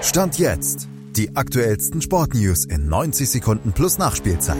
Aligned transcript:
Stand 0.00 0.38
jetzt. 0.38 0.88
Die 1.16 1.34
aktuellsten 1.34 2.00
Sportnews 2.00 2.64
in 2.64 2.88
90 2.88 3.28
Sekunden 3.28 3.72
plus 3.72 3.98
Nachspielzeit. 3.98 4.56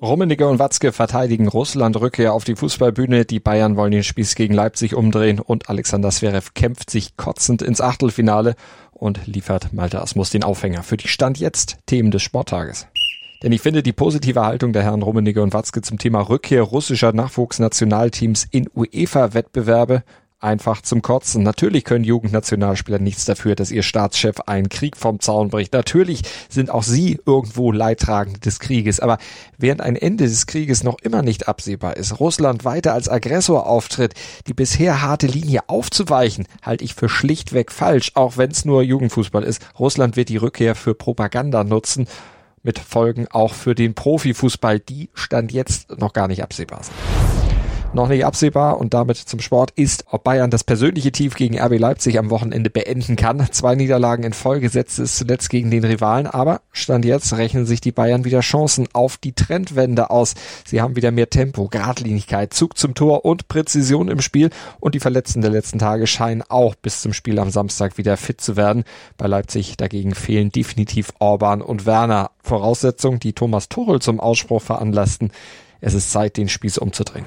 Rummenigge 0.00 0.48
und 0.48 0.60
Watzke 0.60 0.92
verteidigen 0.92 1.48
Russland 1.48 2.00
Rückkehr 2.00 2.32
auf 2.32 2.44
die 2.44 2.54
Fußballbühne. 2.54 3.24
Die 3.24 3.40
Bayern 3.40 3.76
wollen 3.76 3.90
den 3.90 4.04
Spieß 4.04 4.36
gegen 4.36 4.54
Leipzig 4.54 4.94
umdrehen 4.94 5.40
und 5.40 5.68
Alexander 5.68 6.10
Zverev 6.10 6.54
kämpft 6.54 6.88
sich 6.88 7.16
kotzend 7.16 7.62
ins 7.62 7.80
Achtelfinale 7.80 8.54
und 8.92 9.26
liefert 9.26 9.72
Malte 9.72 10.00
Asmus 10.00 10.30
den 10.30 10.44
Aufhänger 10.44 10.84
für 10.84 10.96
die 10.96 11.08
Stand 11.08 11.38
jetzt 11.38 11.78
Themen 11.86 12.12
des 12.12 12.22
Sporttages. 12.22 12.86
Denn 13.42 13.52
ich 13.52 13.60
finde 13.60 13.82
die 13.82 13.92
positive 13.92 14.44
Haltung 14.44 14.72
der 14.72 14.84
Herren 14.84 15.02
Rummenigge 15.02 15.42
und 15.42 15.52
Watzke 15.52 15.82
zum 15.82 15.98
Thema 15.98 16.20
Rückkehr 16.20 16.62
russischer 16.62 17.12
Nachwuchsnationalteams 17.12 18.46
in 18.50 18.68
UEFA-Wettbewerbe 18.74 20.04
einfach 20.40 20.82
zum 20.82 21.02
Kotzen. 21.02 21.42
Natürlich 21.42 21.84
können 21.84 22.04
Jugendnationalspieler 22.04 22.98
nichts 22.98 23.24
dafür, 23.24 23.54
dass 23.54 23.70
ihr 23.70 23.82
Staatschef 23.82 24.40
einen 24.46 24.68
Krieg 24.68 24.96
vom 24.96 25.20
Zaun 25.20 25.50
bricht. 25.50 25.72
Natürlich 25.72 26.22
sind 26.48 26.70
auch 26.70 26.82
sie 26.82 27.20
irgendwo 27.26 27.72
Leidtragende 27.72 28.40
des 28.40 28.58
Krieges. 28.58 29.00
Aber 29.00 29.18
während 29.58 29.80
ein 29.82 29.96
Ende 29.96 30.24
des 30.24 30.46
Krieges 30.46 30.82
noch 30.82 30.98
immer 31.02 31.22
nicht 31.22 31.48
absehbar 31.48 31.96
ist, 31.96 32.18
Russland 32.20 32.64
weiter 32.64 32.94
als 32.94 33.08
Aggressor 33.08 33.66
auftritt, 33.66 34.14
die 34.46 34.54
bisher 34.54 35.02
harte 35.02 35.26
Linie 35.26 35.68
aufzuweichen, 35.68 36.46
halte 36.62 36.84
ich 36.84 36.94
für 36.94 37.08
schlichtweg 37.08 37.70
falsch, 37.70 38.12
auch 38.14 38.36
wenn 38.36 38.50
es 38.50 38.64
nur 38.64 38.82
Jugendfußball 38.82 39.44
ist. 39.44 39.62
Russland 39.78 40.16
wird 40.16 40.28
die 40.28 40.38
Rückkehr 40.38 40.74
für 40.74 40.94
Propaganda 40.94 41.64
nutzen 41.64 42.06
mit 42.62 42.78
Folgen 42.78 43.26
auch 43.28 43.54
für 43.54 43.74
den 43.74 43.94
Profifußball, 43.94 44.80
die 44.80 45.08
stand 45.14 45.50
jetzt 45.52 45.98
noch 45.98 46.12
gar 46.12 46.28
nicht 46.28 46.42
absehbar 46.42 46.82
sind 46.82 47.09
noch 47.92 48.08
nicht 48.08 48.24
absehbar 48.24 48.78
und 48.78 48.94
damit 48.94 49.16
zum 49.16 49.40
Sport 49.40 49.72
ist, 49.72 50.04
ob 50.10 50.24
Bayern 50.24 50.50
das 50.50 50.64
persönliche 50.64 51.12
Tief 51.12 51.34
gegen 51.34 51.60
RB 51.60 51.78
Leipzig 51.78 52.18
am 52.18 52.30
Wochenende 52.30 52.70
beenden 52.70 53.16
kann. 53.16 53.46
Zwei 53.50 53.74
Niederlagen 53.74 54.22
in 54.22 54.32
Folge 54.32 54.68
setzte 54.68 55.02
es 55.02 55.16
zuletzt 55.16 55.50
gegen 55.50 55.70
den 55.70 55.84
Rivalen, 55.84 56.26
aber 56.26 56.60
Stand 56.72 57.04
jetzt 57.04 57.36
rechnen 57.36 57.66
sich 57.66 57.80
die 57.80 57.92
Bayern 57.92 58.24
wieder 58.24 58.40
Chancen 58.40 58.88
auf 58.92 59.16
die 59.16 59.32
Trendwende 59.32 60.10
aus. 60.10 60.34
Sie 60.64 60.80
haben 60.80 60.96
wieder 60.96 61.10
mehr 61.10 61.30
Tempo, 61.30 61.68
Gradlinigkeit, 61.68 62.54
Zug 62.54 62.76
zum 62.78 62.94
Tor 62.94 63.24
und 63.24 63.48
Präzision 63.48 64.08
im 64.08 64.20
Spiel 64.20 64.50
und 64.78 64.94
die 64.94 65.00
Verletzten 65.00 65.40
der 65.40 65.50
letzten 65.50 65.78
Tage 65.78 66.06
scheinen 66.06 66.42
auch 66.42 66.74
bis 66.76 67.02
zum 67.02 67.12
Spiel 67.12 67.38
am 67.38 67.50
Samstag 67.50 67.98
wieder 67.98 68.16
fit 68.16 68.40
zu 68.40 68.56
werden. 68.56 68.84
Bei 69.16 69.26
Leipzig 69.26 69.76
dagegen 69.76 70.14
fehlen 70.14 70.52
definitiv 70.52 71.12
Orban 71.18 71.60
und 71.62 71.86
Werner. 71.86 72.30
Voraussetzung, 72.42 73.18
die 73.18 73.32
Thomas 73.32 73.68
Tuchel 73.68 74.00
zum 74.00 74.20
Ausspruch 74.20 74.62
veranlassten. 74.62 75.30
Es 75.80 75.94
ist 75.94 76.10
Zeit, 76.10 76.36
den 76.36 76.48
Spieß 76.48 76.78
umzudrehen. 76.78 77.24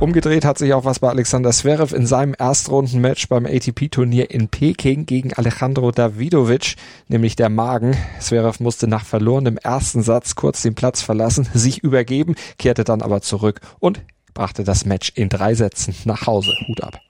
Umgedreht 0.00 0.44
hat 0.44 0.58
sich 0.58 0.74
auch 0.74 0.84
was 0.84 0.98
bei 0.98 1.08
Alexander 1.08 1.50
Zverev 1.50 1.94
in 1.94 2.06
seinem 2.06 2.34
Erstrundenmatch 2.36 3.28
beim 3.28 3.46
ATP-Turnier 3.46 4.30
in 4.30 4.48
Peking 4.48 5.06
gegen 5.06 5.32
Alejandro 5.32 5.92
Davidovic, 5.92 6.74
nämlich 7.08 7.36
der 7.36 7.48
Magen. 7.48 7.96
Zverev 8.18 8.60
musste 8.60 8.88
nach 8.88 9.04
verlorenem 9.04 9.56
ersten 9.56 10.02
Satz 10.02 10.34
kurz 10.34 10.62
den 10.62 10.74
Platz 10.74 11.00
verlassen, 11.00 11.48
sich 11.54 11.78
übergeben, 11.78 12.34
kehrte 12.58 12.82
dann 12.82 13.02
aber 13.02 13.22
zurück 13.22 13.60
und 13.78 14.02
brachte 14.34 14.64
das 14.64 14.84
Match 14.84 15.12
in 15.14 15.28
drei 15.28 15.54
Sätzen 15.54 15.94
nach 16.04 16.26
Hause. 16.26 16.52
Hut 16.66 16.82
ab. 16.82 17.00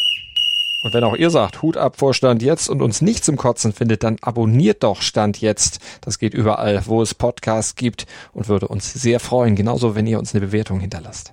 Und 0.85 0.93
wenn 0.93 1.05
auch 1.05 1.17
ihr 1.17 1.31
sagt, 1.31 1.63
Hut 1.63 1.79
ab 1.79 1.99
vor 1.99 2.13
Stand 2.13 2.43
jetzt 2.43 2.69
und 2.69 2.83
uns 2.83 3.01
nicht 3.01 3.25
zum 3.25 3.37
Kotzen 3.37 3.73
findet, 3.73 4.05
dann 4.05 4.19
abonniert 4.21 4.83
doch 4.83 5.01
Stand 5.01 5.41
jetzt. 5.41 5.79
Das 6.03 6.19
geht 6.19 6.35
überall, 6.35 6.83
wo 6.85 7.01
es 7.01 7.15
Podcasts 7.15 7.77
gibt 7.77 8.05
und 8.35 8.49
würde 8.49 8.69
uns 8.69 8.93
sehr 8.93 9.19
freuen. 9.19 9.57
Genauso, 9.57 9.95
wenn 9.95 10.07
ihr 10.07 10.19
uns 10.19 10.35
eine 10.35 10.45
Bewertung 10.45 10.81
hinterlasst. 10.81 11.33